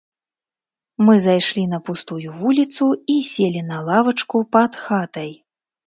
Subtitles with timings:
[1.07, 2.85] Мы зайшлі на пустую вуліцу
[3.19, 5.31] і селі на лавачку пад хатай.